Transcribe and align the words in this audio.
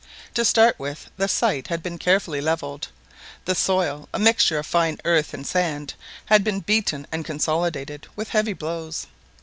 To 0.33 0.43
start 0.43 0.79
with, 0.79 1.11
the 1.17 1.27
site 1.27 1.67
had 1.67 1.83
been 1.83 1.99
carefully 1.99 2.41
levelled. 2.41 2.87
The 3.45 3.53
soil, 3.53 4.09
a 4.11 4.17
mixture 4.17 4.57
of 4.57 4.65
fine 4.65 4.97
earth 5.05 5.31
and 5.31 5.45
sand, 5.45 5.93
had 6.25 6.43
been 6.43 6.61
beaten 6.61 7.05
and 7.11 7.23
consolidated 7.23 8.07
with 8.15 8.29
heavy 8.29 8.53
blows. 8.53 9.05